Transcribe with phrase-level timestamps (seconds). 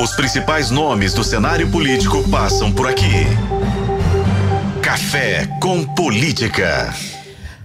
[0.00, 3.26] Os principais nomes do cenário político passam por aqui.
[4.80, 6.94] Café com Política.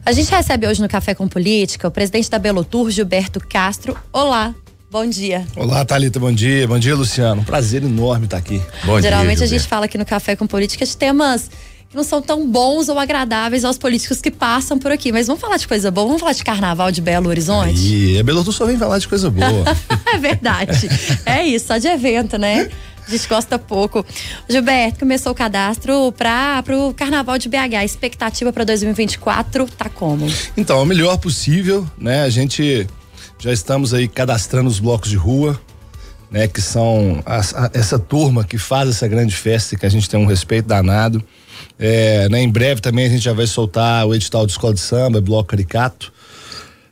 [0.06, 3.98] A gente recebe hoje no Café com Política o presidente da Belotur, Gilberto Castro.
[4.12, 4.54] Olá,
[4.92, 5.48] bom dia.
[5.56, 6.68] Olá, Thalita, bom dia.
[6.68, 7.42] Bom dia, Luciano.
[7.46, 8.62] prazer enorme estar aqui.
[8.84, 11.50] Bom Geralmente dia, a gente fala aqui no Café com Política de temas
[11.90, 15.12] que não são tão bons ou agradáveis aos políticos que passam por aqui.
[15.12, 17.80] Mas vamos falar de coisa boa, vamos falar de carnaval de Belo Horizonte?
[17.80, 19.64] E a Belo Horizonte só vem falar de coisa boa.
[20.14, 20.90] é verdade.
[21.26, 22.70] é isso, só de evento, né?
[23.08, 24.04] A gente gosta pouco.
[24.50, 27.76] Gilberto, começou o cadastro para o Carnaval de BH.
[27.78, 30.26] A expectativa para 2024 tá como?
[30.58, 32.24] Então, o melhor possível, né?
[32.24, 32.88] A gente
[33.38, 35.60] já estamos aí cadastrando os blocos de rua,
[36.32, 36.48] né?
[36.48, 40.20] Que são a, a, essa turma que faz essa grande festa que a gente tem
[40.20, 41.24] um respeito danado.
[41.78, 44.80] É, né, em breve também a gente já vai soltar o edital de escola de
[44.80, 46.14] samba, bloco caricato.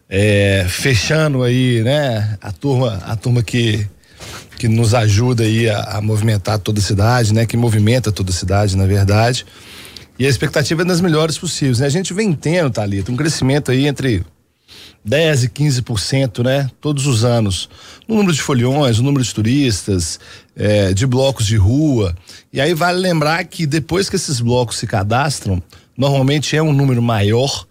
[0.10, 3.88] É, fechando aí, né, a turma, a turma que
[4.58, 8.34] que nos ajuda aí a, a, movimentar toda a cidade, né, que movimenta toda a
[8.34, 9.46] cidade, na verdade.
[10.18, 11.88] E a expectativa é das melhores possíveis, né?
[11.88, 14.24] A gente vem tendo, Thalita, um crescimento aí entre
[15.06, 16.70] 10 e 15%, né?
[16.80, 17.70] Todos os anos.
[18.08, 20.20] No número de foliões, no número de turistas,
[20.56, 22.16] é, de blocos de rua.
[22.52, 25.62] E aí vale lembrar que depois que esses blocos se cadastram,
[25.98, 27.66] normalmente é um número maior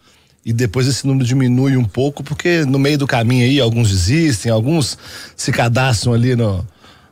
[0.44, 4.50] e depois esse número diminui um pouco, porque no meio do caminho aí alguns desistem,
[4.50, 4.98] alguns
[5.36, 6.66] se cadastram ali no.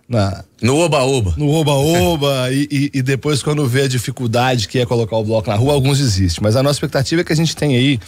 [0.08, 1.34] Na, no oba-oba.
[1.36, 5.48] No oba-oba, e, e, e, depois, quando vê a dificuldade que é colocar o bloco
[5.48, 6.42] na rua, alguns desistem.
[6.42, 8.00] Mas a nossa expectativa é que a gente tenha aí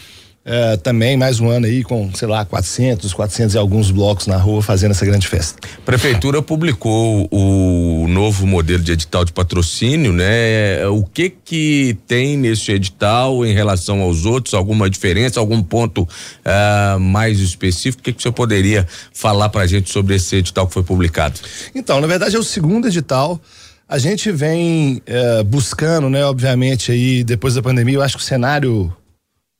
[0.44, 4.36] é, também mais um ano aí com, sei lá, 400, 400 e alguns blocos na
[4.36, 5.56] rua fazendo essa grande festa.
[5.84, 10.84] Prefeitura publicou o novo modelo de edital de patrocínio, né?
[10.88, 14.52] O que que tem nesse edital em relação aos outros?
[14.54, 15.38] Alguma diferença?
[15.38, 18.00] Algum ponto uh, mais específico?
[18.00, 21.38] O que que você poderia falar pra gente sobre esse edital que foi publicado?
[21.72, 23.40] Então, na verdade é o segundo edital.
[23.88, 26.24] A gente vem uh, buscando, né?
[26.24, 28.92] Obviamente aí depois da pandemia, eu acho que o cenário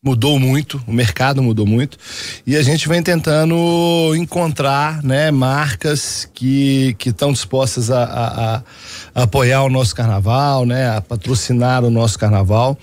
[0.05, 1.96] mudou muito, o mercado mudou muito
[2.45, 8.57] e a gente vem tentando encontrar, né, marcas que que estão dispostas a, a,
[9.14, 12.77] a, apoiar o nosso carnaval, né, a patrocinar o nosso carnaval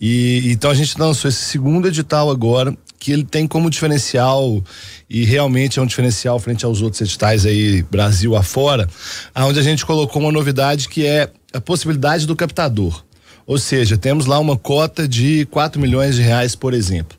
[0.00, 4.64] e então a gente lançou esse segundo edital agora que ele tem como diferencial
[5.10, 8.88] e realmente é um diferencial frente aos outros editais aí Brasil afora,
[9.34, 13.04] aonde a gente colocou uma novidade que é a possibilidade do captador.
[13.46, 17.16] Ou seja, temos lá uma cota de 4 milhões de reais, por exemplo.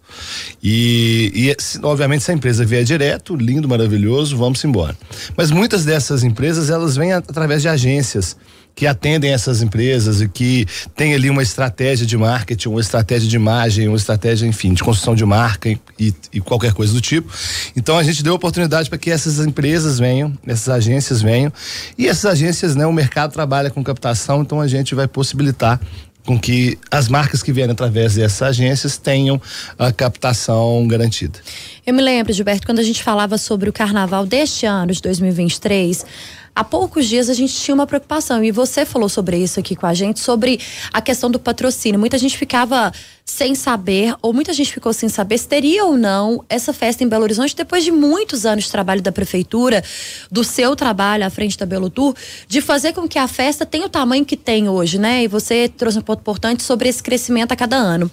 [0.63, 4.95] E, e obviamente se a empresa vier direto, lindo, maravilhoso, vamos embora.
[5.37, 8.35] Mas muitas dessas empresas, elas vêm através de agências
[8.75, 13.35] que atendem essas empresas e que tem ali uma estratégia de marketing, uma estratégia de
[13.35, 17.31] imagem, uma estratégia, enfim, de construção de marca e, e, qualquer coisa do tipo.
[17.75, 21.53] Então a gente deu oportunidade para que essas empresas venham, essas agências venham.
[21.97, 25.79] E essas agências, né, o mercado trabalha com captação, então a gente vai possibilitar
[26.25, 29.39] com que as marcas que vierem através dessas agências tenham
[29.77, 31.39] a captação garantida.
[31.85, 36.05] Eu me lembro, Gilberto, quando a gente falava sobre o carnaval deste ano, de 2023,
[36.55, 39.85] há poucos dias a gente tinha uma preocupação e você falou sobre isso aqui com
[39.85, 40.59] a gente, sobre
[40.93, 41.99] a questão do patrocínio.
[41.99, 42.93] Muita gente ficava
[43.25, 47.07] sem saber, ou muita gente ficou sem saber se teria ou não essa festa em
[47.07, 49.83] Belo Horizonte depois de muitos anos de trabalho da prefeitura,
[50.31, 52.15] do seu trabalho à frente da Belo Tour,
[52.47, 55.23] de fazer com que a festa tenha o tamanho que tem hoje, né?
[55.23, 58.09] E você trouxe um ponto importante sobre esse crescimento a cada ano.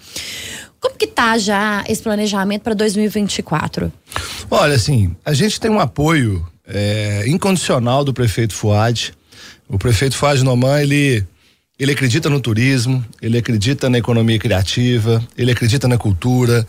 [0.81, 3.93] Como que tá já esse planejamento para 2024?
[4.51, 9.15] Olha, assim, a gente tem um apoio é, incondicional do prefeito Fuad.
[9.69, 11.25] O prefeito Fuad Noman, ele,
[11.79, 16.67] ele acredita no turismo, ele acredita na economia criativa, ele acredita na cultura.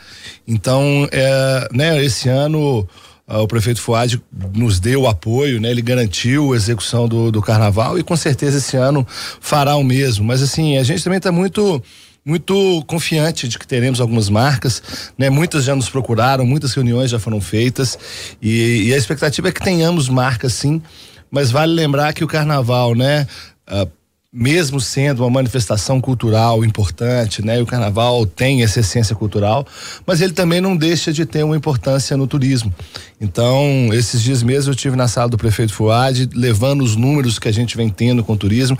[0.48, 2.88] Então, é, né, esse ano
[3.28, 4.22] ah, o prefeito Fuad
[4.54, 5.72] nos deu apoio, né?
[5.72, 9.08] Ele garantiu a execução do, do carnaval e com certeza esse ano
[9.40, 10.25] fará o mesmo.
[10.25, 11.81] Mas assim, a gente também está muito
[12.25, 15.29] muito confiante de que teremos algumas marcas, né?
[15.29, 17.97] Muitas já nos procuraram, muitas reuniões já foram feitas
[18.41, 20.81] e, e a expectativa é que tenhamos marcas sim,
[21.29, 23.27] mas vale lembrar que o carnaval, né?
[23.69, 23.89] Uh,
[24.33, 27.59] mesmo sendo uma manifestação cultural importante, né?
[27.59, 29.63] E o carnaval tem essa essência cultural,
[30.07, 32.74] mas ele também não deixa de ter uma importância no turismo.
[33.21, 37.47] Então, esses dias mesmo eu tive na sala do prefeito Fuad, levando os números que
[37.47, 38.77] a gente vem tendo com o turismo,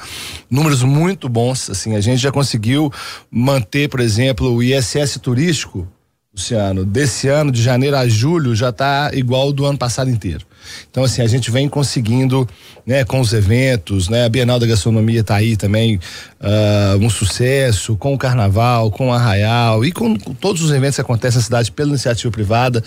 [0.50, 2.92] números muito bons, assim, a gente já conseguiu
[3.30, 5.88] manter, por exemplo, o ISS turístico
[6.36, 10.44] Luciano, desse ano, de janeiro a julho, já está igual do ano passado inteiro.
[10.90, 12.48] Então, assim, a gente vem conseguindo,
[12.86, 17.96] né, com os eventos, né, a Bienal da Gastronomia está aí também, uh, um sucesso,
[17.96, 21.44] com o Carnaval, com o Arraial e com, com, todos os eventos que acontecem na
[21.44, 22.84] cidade pela iniciativa privada,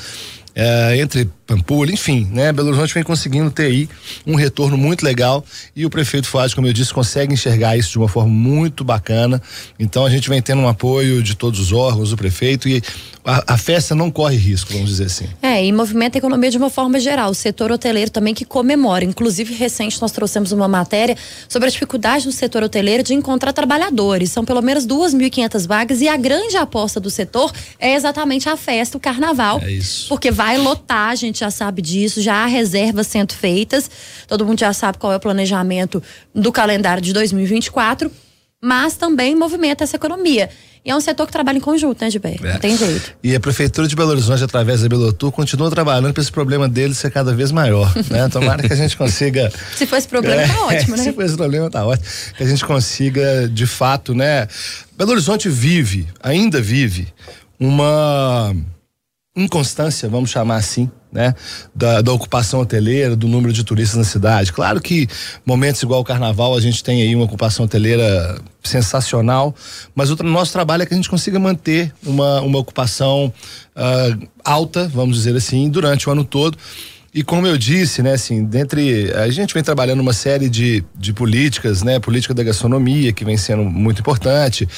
[0.56, 2.52] uh, entre Pampulha, enfim, né?
[2.52, 3.88] Belo Horizonte vem conseguindo ter aí
[4.26, 5.44] um retorno muito legal
[5.76, 9.40] e o prefeito Fuad, como eu disse, consegue enxergar isso de uma forma muito bacana.
[9.78, 12.82] Então a gente vem tendo um apoio de todos os órgãos, do prefeito e
[13.24, 15.26] a, a festa não corre risco, vamos dizer assim.
[15.42, 17.30] É, e movimenta a economia de uma forma geral.
[17.30, 19.04] O setor hoteleiro também que comemora.
[19.04, 21.16] Inclusive, recente nós trouxemos uma matéria
[21.48, 24.30] sobre a dificuldade do setor hoteleiro de encontrar trabalhadores.
[24.30, 28.96] São pelo menos 2.500 vagas e a grande aposta do setor é exatamente a festa,
[28.96, 29.60] o carnaval.
[29.60, 30.08] É isso.
[30.08, 33.90] Porque vai lotar, a gente já sabe disso, já há reservas sendo feitas.
[34.26, 36.02] Todo mundo já sabe qual é o planejamento
[36.34, 38.10] do calendário de 2024,
[38.62, 40.48] mas também movimenta essa economia.
[40.82, 42.46] E é um setor que trabalha em conjunto, né, Gilberto?
[42.46, 42.52] É.
[42.52, 43.12] Não tem jeito.
[43.22, 46.94] E a Prefeitura de Belo Horizonte, através da Belotur, continua trabalhando para esse problema dele
[46.94, 47.92] ser cada vez maior.
[48.08, 48.28] Né?
[48.30, 49.52] Tomara que a gente consiga.
[49.74, 51.02] Se for esse problema, tá ótimo, né?
[51.02, 52.06] Se for esse problema, tá ótimo.
[52.36, 54.46] Que a gente consiga, de fato, né?
[54.96, 57.08] Belo Horizonte vive, ainda vive,
[57.58, 58.54] uma
[59.36, 61.34] inconstância, vamos chamar assim, né?
[61.74, 64.52] Da, da, ocupação hoteleira, do número de turistas na cidade.
[64.52, 65.08] Claro que
[65.46, 69.54] momentos igual o carnaval a gente tem aí uma ocupação hoteleira sensacional,
[69.94, 73.32] mas o nosso trabalho é que a gente consiga manter uma, uma ocupação
[73.74, 76.58] uh, alta, vamos dizer assim, durante o ano todo.
[77.14, 79.10] E como eu disse, né, assim, dentre.
[79.14, 81.98] A gente vem trabalhando uma série de, de políticas, né?
[81.98, 84.68] Política da gastronomia, que vem sendo muito importante.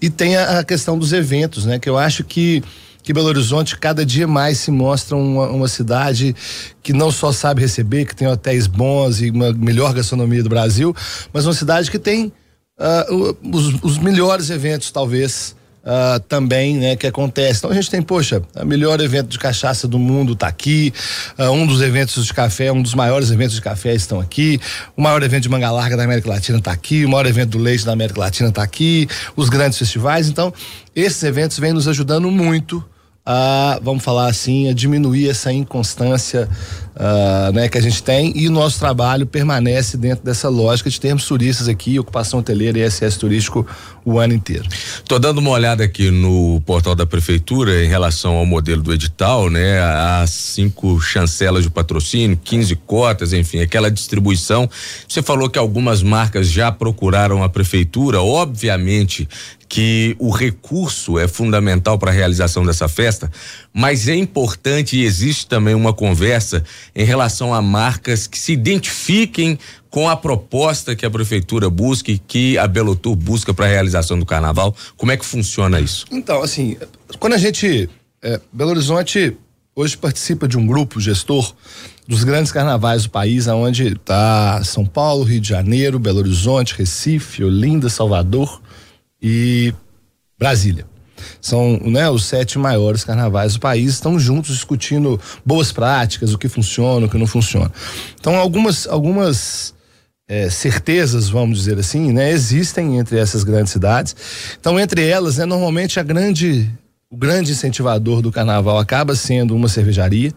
[0.00, 1.76] E tem a, a questão dos eventos, né?
[1.76, 2.62] Que eu acho que
[3.08, 6.36] que Belo Horizonte cada dia mais se mostra uma, uma, cidade
[6.82, 10.94] que não só sabe receber, que tem hotéis bons e uma melhor gastronomia do Brasil,
[11.32, 12.30] mas uma cidade que tem
[12.78, 15.56] uh, os, os, melhores eventos, talvez.
[15.78, 17.60] Uh, também, né, que acontece.
[17.60, 20.92] Então a gente tem, poxa, o melhor evento de cachaça do mundo está aqui,
[21.38, 24.60] uh, um dos eventos de café, um dos maiores eventos de café estão aqui,
[24.94, 27.58] o maior evento de manga larga da América Latina está aqui, o maior evento do
[27.58, 30.28] leite da América Latina está aqui, os grandes festivais.
[30.28, 30.52] Então,
[30.94, 32.84] esses eventos vêm nos ajudando muito
[33.30, 36.48] a, vamos falar assim, a diminuir essa inconstância
[36.96, 40.98] uh, né, que a gente tem e o nosso trabalho permanece dentro dessa lógica de
[40.98, 43.66] termos turistas aqui, ocupação hoteleira e SS turístico
[44.02, 44.66] o ano inteiro.
[45.06, 49.50] Tô dando uma olhada aqui no portal da prefeitura em relação ao modelo do edital,
[49.50, 49.78] né?
[50.22, 54.70] As cinco chancelas de patrocínio, 15 cotas, enfim, aquela distribuição.
[55.06, 59.28] Você falou que algumas marcas já procuraram a prefeitura, obviamente
[59.68, 63.30] que o recurso é fundamental para a realização dessa festa,
[63.72, 69.58] mas é importante e existe também uma conversa em relação a marcas que se identifiquem
[69.90, 74.18] com a proposta que a prefeitura busca e que a Belotur busca para a realização
[74.18, 74.74] do carnaval.
[74.96, 76.06] Como é que funciona isso?
[76.10, 76.76] Então, assim,
[77.18, 77.88] quando a gente.
[78.20, 79.36] É, Belo Horizonte
[79.76, 81.54] hoje participa de um grupo gestor
[82.06, 87.44] dos grandes carnavais do país, aonde está São Paulo, Rio de Janeiro, Belo Horizonte, Recife,
[87.44, 88.60] Olinda, Salvador
[89.20, 89.72] e
[90.38, 90.86] Brasília.
[91.40, 96.48] São né, os sete maiores carnavais do país, estão juntos discutindo boas práticas, o que
[96.48, 97.72] funciona, o que não funciona.
[98.18, 99.74] Então, algumas, algumas
[100.28, 104.14] é, certezas, vamos dizer assim, né, existem entre essas grandes cidades.
[104.60, 106.70] Então, entre elas, né, normalmente a grande,
[107.10, 110.32] o grande incentivador do carnaval acaba sendo uma cervejaria.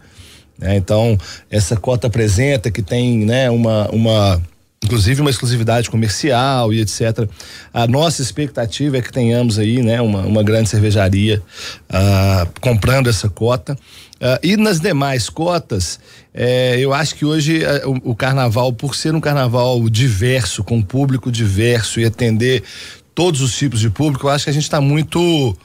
[0.57, 1.17] Né, então,
[1.49, 4.41] essa cota apresenta que tem né, uma, uma
[4.83, 7.29] inclusive uma exclusividade comercial e etc.
[7.73, 11.41] A nossa expectativa é que tenhamos aí, né, uma, uma grande cervejaria
[11.89, 13.73] uh, comprando essa cota.
[13.73, 15.99] Uh, e nas demais cotas,
[16.31, 20.79] eh, eu acho que hoje uh, o, o, carnaval, por ser um carnaval diverso, com
[20.79, 22.63] público diverso e atender
[23.15, 25.57] todos os tipos de público, eu acho que a gente está muito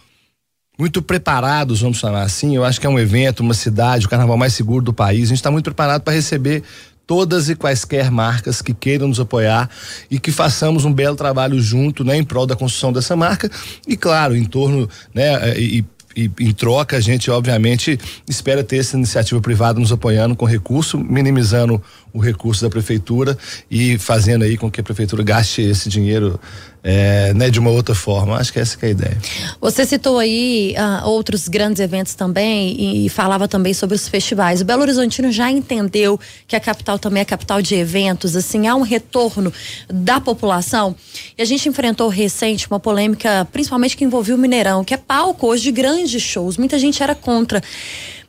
[0.79, 2.55] muito preparados, vamos chamar assim.
[2.55, 5.25] Eu acho que é um evento, uma cidade, o carnaval mais seguro do país.
[5.25, 6.63] A gente está muito preparado para receber
[7.07, 9.71] todas e quaisquer marcas que queiram nos apoiar
[10.11, 13.51] e que façamos um belo trabalho junto, né, em prol da construção dessa marca.
[13.87, 15.85] E claro, em torno, né, eh, e,
[16.17, 20.99] e em troca a gente obviamente espera ter essa iniciativa privada nos apoiando com recurso,
[20.99, 21.81] minimizando
[22.13, 23.37] o recurso da prefeitura
[23.71, 26.41] e fazendo aí com que a prefeitura gaste esse dinheiro
[26.89, 28.37] é, né, de uma outra forma.
[28.37, 29.19] Acho que essa que é a ideia.
[29.61, 34.61] Você citou aí uh, outros grandes eventos também e, e, falava também sobre os festivais.
[34.61, 38.77] O Belo Horizontino já entendeu que a capital também é capital de eventos, assim, há
[38.77, 39.53] um retorno
[39.93, 40.95] da população.
[41.37, 45.49] E a gente enfrentou recente uma polêmica, principalmente que envolveu o Mineirão, que é palco
[45.49, 46.57] hoje de grandes shows.
[46.57, 47.61] Muita gente era contra.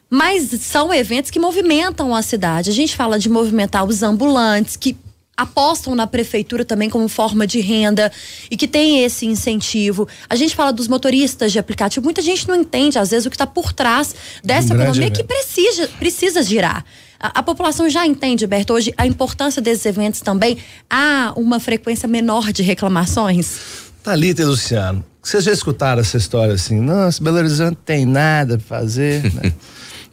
[0.10, 2.72] Mas são eventos que movimentam a cidade.
[2.72, 4.98] A gente fala de movimentar os ambulantes, que
[5.38, 8.12] apostam na prefeitura também como forma de renda
[8.50, 10.08] e que tem esse incentivo.
[10.28, 13.36] A gente fala dos motoristas de aplicativo, muita gente não entende às vezes o que
[13.36, 16.84] está por trás dessa um economia que precisa, precisa girar.
[17.20, 20.58] A, a, população já entende, Berto, hoje a importância desses eventos também.
[20.90, 23.60] Há uma frequência menor de reclamações?
[24.04, 26.80] Thalita e Luciano, vocês já escutaram essa história assim?
[26.80, 29.54] Nossa, Belo Horizonte tem nada para fazer, né?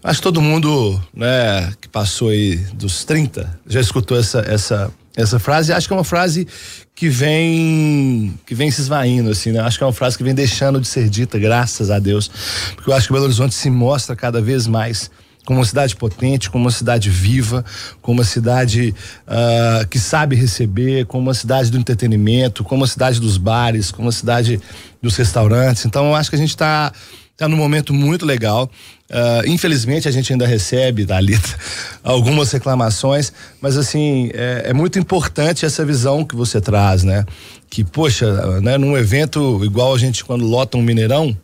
[0.02, 5.38] Acho que todo mundo, né, que passou aí dos 30 já escutou essa essa essa
[5.38, 5.72] frase.
[5.72, 6.46] Acho que é uma frase
[6.94, 9.60] que vem que vem se esvaindo assim, né?
[9.60, 12.30] Acho que é uma frase que vem deixando de ser dita, graças a Deus,
[12.74, 15.10] porque eu acho que Belo Horizonte se mostra cada vez mais
[15.44, 17.64] como uma cidade potente, como uma cidade viva,
[18.00, 18.94] como uma cidade
[19.28, 24.06] uh, que sabe receber, como uma cidade do entretenimento, como uma cidade dos bares, como
[24.06, 24.58] uma cidade
[25.02, 25.84] dos restaurantes.
[25.84, 26.92] Então, eu acho que a gente está
[27.36, 28.70] tá num momento muito legal.
[29.10, 31.58] Uh, infelizmente a gente ainda recebe, Thalita,
[32.02, 37.26] algumas reclamações, mas assim, é, é, muito importante essa visão que você traz, né?
[37.68, 41.36] Que, poxa, né, num evento igual a gente quando lota um Mineirão,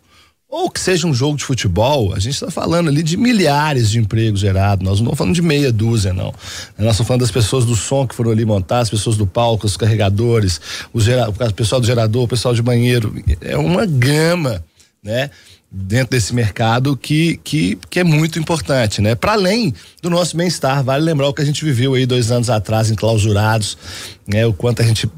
[0.50, 4.00] ou que seja um jogo de futebol, a gente está falando ali de milhares de
[4.00, 4.84] empregos gerados.
[4.84, 6.34] Nós não estamos falando de meia dúzia, não.
[6.76, 9.64] Nós estamos falando das pessoas do som que foram ali montar, as pessoas do palco,
[9.64, 10.60] os carregadores,
[10.96, 13.14] gera, o pessoal do gerador, o pessoal de banheiro.
[13.40, 14.64] É uma gama,
[15.04, 15.30] né?
[15.72, 19.14] Dentro desse mercado que, que, que é muito importante, né?
[19.14, 19.72] Para além
[20.02, 23.78] do nosso bem-estar, vale lembrar o que a gente viveu aí dois anos atrás, enclausurados,
[24.26, 24.44] né?
[24.44, 25.08] O quanto a gente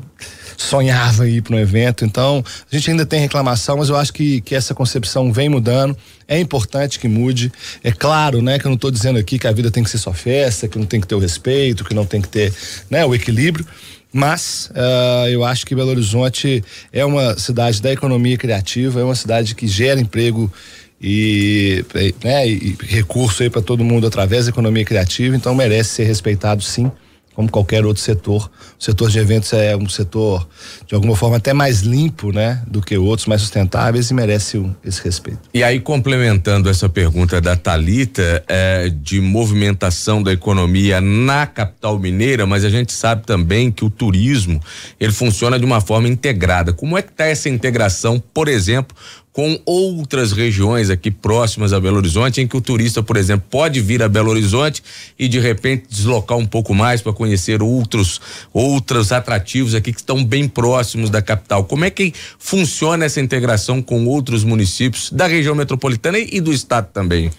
[0.57, 2.05] sonhava ir para um evento.
[2.05, 5.97] Então, a gente ainda tem reclamação, mas eu acho que, que essa concepção vem mudando.
[6.27, 7.53] É importante que mude.
[7.83, 9.99] É claro, né, que eu não estou dizendo aqui que a vida tem que ser
[9.99, 12.53] só festa, que não tem que ter o respeito, que não tem que ter,
[12.91, 13.67] né, o equilíbrio.
[14.13, 19.15] Mas uh, eu acho que Belo Horizonte é uma cidade da economia criativa, é uma
[19.15, 20.53] cidade que gera emprego
[21.01, 21.85] e,
[22.23, 26.63] né, e recurso aí para todo mundo através da economia criativa, então merece ser respeitado
[26.63, 26.91] sim
[27.35, 28.51] como qualquer outro setor.
[28.79, 30.47] O setor de eventos é um setor,
[30.87, 32.63] de alguma forma, até mais limpo, né?
[32.67, 35.41] Do que outros, mais sustentáveis e merece um, esse respeito.
[35.53, 42.47] E aí, complementando essa pergunta da Talita é, de movimentação da economia na capital mineira,
[42.47, 44.61] mas a gente sabe também que o turismo,
[45.01, 46.73] ele funciona de uma forma integrada.
[46.73, 48.97] Como é que está essa integração, por exemplo,
[49.33, 53.81] com outras regiões aqui próximas a Belo Horizonte, em que o turista, por exemplo, pode
[53.81, 54.83] vir a Belo Horizonte
[55.19, 58.21] e de repente deslocar um pouco mais para conhecer outros
[58.53, 61.65] outros atrativos aqui que estão bem próximos da capital.
[61.65, 66.89] Como é que funciona essa integração com outros municípios da região metropolitana e, do estado
[66.93, 67.31] também?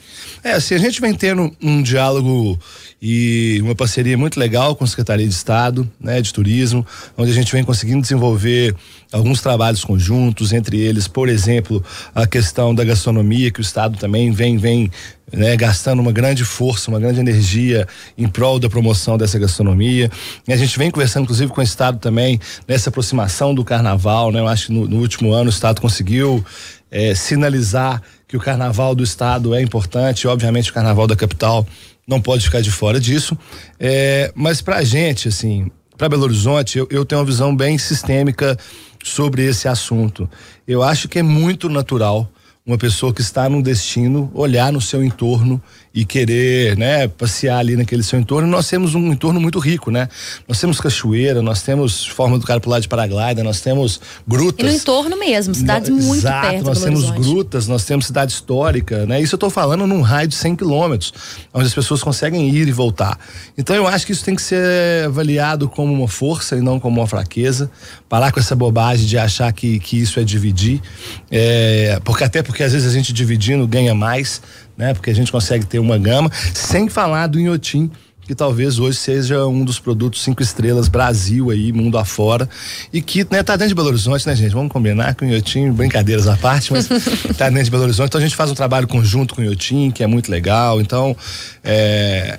[0.44, 2.60] É, assim, a gente vem tendo um diálogo
[3.02, 6.86] e uma parceria muito legal com a Secretaria de Estado, né, de Turismo,
[7.18, 8.76] onde a gente vem conseguindo desenvolver
[9.12, 11.83] alguns trabalhos conjuntos, entre eles, por exemplo,
[12.14, 14.92] a questão da gastronomia, que o Estado também vem, vem
[15.32, 17.88] né, gastando uma grande força, uma grande energia
[18.18, 20.10] em prol da promoção dessa gastronomia.
[20.48, 24.40] E a gente vem conversando, inclusive, com o Estado também nessa aproximação do Carnaval, né?
[24.40, 26.46] Eu acho que no, no último ano o Estado conseguiu
[26.92, 31.66] é, sinalizar que o Carnaval do Estado é importante, obviamente o Carnaval da capital
[32.08, 33.38] não pode ficar de fora disso.
[33.80, 37.78] É, mas para a gente, assim, para Belo Horizonte, eu, eu tenho uma visão bem
[37.78, 38.58] sistêmica
[39.04, 40.28] sobre esse assunto.
[40.68, 42.28] Eu acho que é muito natural
[42.66, 45.62] uma pessoa que está num destino olhar no seu entorno
[45.94, 48.48] e querer, né, passear ali naquele seu entorno.
[48.48, 50.10] Nós temos um entorno muito rico, né?
[50.48, 54.66] Nós temos cachoeira, nós temos forma do cara pular de paraglida, nós temos grutas.
[54.66, 56.66] E no entorno mesmo, cidades no, muito exato, perto.
[56.66, 57.30] Nós temos Horizonte.
[57.30, 59.22] grutas, nós temos cidade histórica, né?
[59.22, 61.14] Isso eu estou falando num raio de 100 quilômetros,
[61.54, 63.20] onde as pessoas conseguem ir e voltar.
[63.56, 67.02] Então eu acho que isso tem que ser avaliado como uma força e não como
[67.02, 67.70] uma fraqueza.
[68.10, 70.82] Parar com essa bobagem de achar que, que isso é dividir,
[71.30, 74.42] é, porque até porque às vezes a gente dividindo ganha mais
[74.78, 74.94] né?
[74.94, 77.92] Porque a gente consegue ter uma gama, sem falar do Inhotim,
[78.26, 82.50] que talvez hoje seja um dos produtos cinco estrelas Brasil aí, mundo afora,
[82.92, 84.54] e que né, tá dentro de Belo Horizonte, né, gente?
[84.54, 86.88] Vamos combinar com o Inhotim, brincadeiras à parte, mas
[87.38, 89.92] tá dentro de Belo Horizonte, então a gente faz um trabalho conjunto com o Inhotim,
[89.92, 91.16] que é muito legal, então,
[91.64, 92.38] é,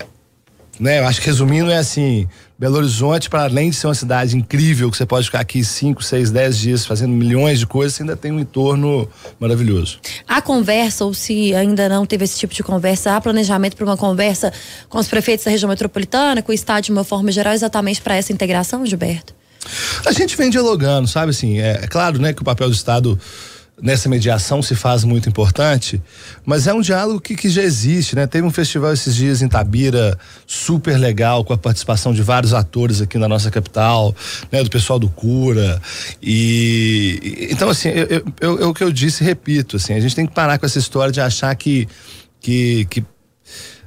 [0.80, 2.26] né, eu acho que resumindo é assim,
[2.56, 6.02] Belo Horizonte, para além de ser uma cidade incrível, que você pode ficar aqui 5,
[6.04, 9.08] 6, 10 dias fazendo milhões de coisas, você ainda tem um entorno
[9.40, 9.98] maravilhoso.
[10.26, 13.96] Há conversa, ou se ainda não teve esse tipo de conversa, há planejamento para uma
[13.96, 14.52] conversa
[14.88, 18.14] com os prefeitos da região metropolitana, com o Estado de uma forma geral, exatamente para
[18.14, 19.34] essa integração, Gilberto?
[20.06, 23.18] A gente vem dialogando, sabe assim, é, é claro, né, que o papel do Estado
[23.80, 26.00] nessa mediação se faz muito importante,
[26.44, 28.26] mas é um diálogo que, que já existe, né?
[28.26, 30.16] Teve um festival esses dias em Tabira,
[30.46, 34.14] super legal, com a participação de vários atores aqui na nossa capital,
[34.50, 34.62] né?
[34.62, 35.80] Do pessoal do Cura
[36.22, 40.14] e, então assim, eu, eu, eu, eu, o que eu disse, repito, assim, a gente
[40.14, 41.88] tem que parar com essa história de achar que
[42.44, 43.02] que, que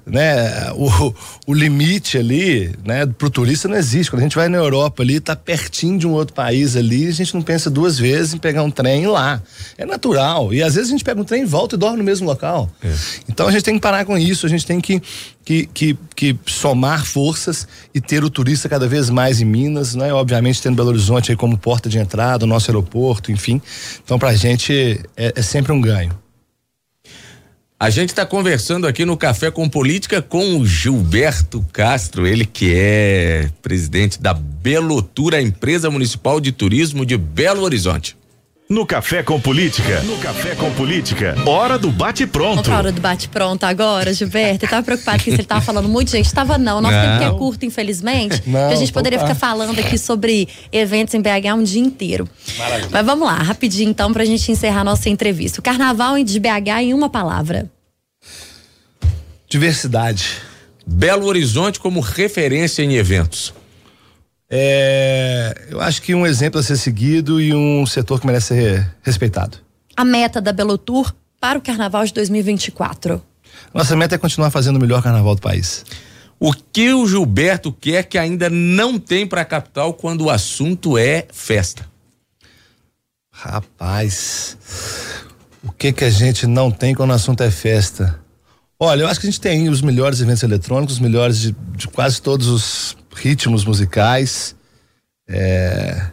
[0.08, 1.14] né, o,
[1.46, 4.10] o limite ali, né, pro turista não existe.
[4.10, 7.12] Quando a gente vai na Europa ali, tá pertinho de um outro país ali, a
[7.12, 9.42] gente não pensa duas vezes em pegar um trem lá.
[9.78, 10.54] É natural.
[10.54, 12.70] E às vezes a gente pega um trem, volta e dorme no mesmo local.
[12.82, 12.94] É.
[13.30, 15.02] Então a gente tem que parar com isso, a gente tem que,
[15.44, 20.14] que, que, que somar forças e ter o turista cada vez mais em Minas, né?
[20.14, 23.62] Obviamente tendo Belo Horizonte aí como porta de entrada, o nosso aeroporto, enfim.
[24.04, 26.27] Então pra gente é, é sempre um ganho.
[27.80, 32.74] A gente está conversando aqui no Café com Política com o Gilberto Castro, ele que
[32.76, 38.18] é presidente da Belotura, empresa municipal de turismo de Belo Horizonte.
[38.70, 40.02] No Café com Política.
[40.02, 41.38] No Café com Política.
[41.46, 42.70] Hora do bate-pronto.
[42.70, 44.66] Hora do bate-pronto agora, Gilberto.
[44.66, 46.34] Eu tava preocupado que você tava falando muito, gente.
[46.34, 46.82] Tava não.
[46.82, 48.44] Nosso tempo que é curto, infelizmente.
[48.46, 49.26] Não, que a gente então poderia tá.
[49.26, 52.28] ficar falando aqui sobre eventos em BH um dia inteiro.
[52.58, 52.90] Maravilha.
[52.92, 55.62] Mas vamos lá, rapidinho então, pra gente encerrar nossa entrevista.
[55.62, 57.72] O carnaval de BH em uma palavra.
[59.48, 60.42] Diversidade.
[60.86, 63.54] Belo Horizonte como referência em eventos.
[64.50, 68.96] É, eu acho que um exemplo a ser seguido e um setor que merece ser
[69.02, 69.58] respeitado.
[69.96, 73.22] A meta da Belotour para o carnaval de 2024.
[73.74, 75.84] Nossa meta é continuar fazendo o melhor carnaval do país.
[76.40, 80.98] O que o Gilberto quer que ainda não tem para a capital quando o assunto
[80.98, 81.86] é festa?
[83.32, 84.58] Rapaz,
[85.64, 88.20] o que que a gente não tem quando o assunto é festa?
[88.80, 91.88] Olha, eu acho que a gente tem os melhores eventos eletrônicos, os melhores de, de
[91.88, 94.56] quase todos os ritmos musicais.
[95.28, 96.10] É,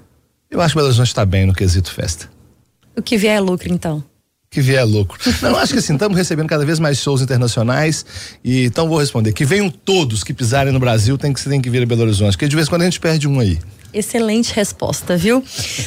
[0.50, 2.28] eu acho que o Belo Horizonte está bem no quesito festa.
[2.96, 4.02] O que vier é lucro, então.
[4.50, 5.18] Que vier é lucro.
[5.42, 8.06] Não, acho que assim, estamos recebendo cada vez mais shows internacionais
[8.42, 9.32] e então vou responder.
[9.32, 12.32] Que venham todos que pisarem no Brasil, tem que, tem que vir a Belo Horizonte,
[12.32, 13.58] porque de vez em quando a gente perde um aí.
[13.94, 15.42] Excelente resposta, viu?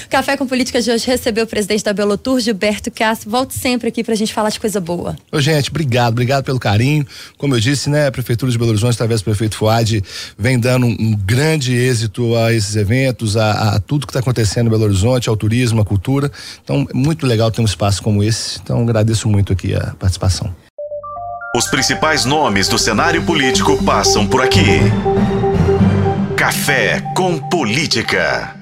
[0.10, 3.30] Café com Política de hoje recebeu o presidente da Belotour, Gilberto Castro.
[3.30, 5.18] Volte sempre aqui pra gente falar de coisa boa.
[5.32, 7.06] Ô, gente, obrigado, obrigado pelo carinho.
[7.38, 10.02] Como eu disse, né, a Prefeitura de Belo Horizonte, através do prefeito Fuad,
[10.38, 14.68] vem dando um, um grande êxito a esses eventos, a, a tudo que está acontecendo
[14.68, 16.32] em Belo Horizonte, ao turismo, à cultura.
[16.64, 18.60] Então, é muito legal ter um espaço como esse.
[18.64, 20.56] Então, agradeço muito aqui a participação.
[21.56, 24.80] Os principais nomes do cenário político passam por aqui.
[26.48, 28.57] Café com Política.